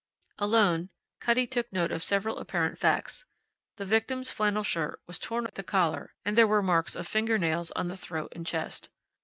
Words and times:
Alone, 0.39 0.89
Cutty 1.19 1.45
took 1.45 1.71
note 1.71 1.91
of 1.91 2.03
several 2.03 2.39
apparent 2.39 2.79
facts. 2.79 3.23
The 3.77 3.85
victim's 3.85 4.31
flannel 4.31 4.63
shirt 4.63 4.99
was 5.05 5.19
torn 5.19 5.45
at 5.45 5.53
the 5.53 5.61
collar 5.61 6.15
and 6.25 6.35
there 6.35 6.47
were 6.47 6.63
marks 6.63 6.95
of 6.95 7.07
finger 7.07 7.37
nails 7.37 7.69
on 7.75 7.87
the 7.87 7.95
throat 7.97 8.33
and 8.35 8.43
chest. 8.43 8.89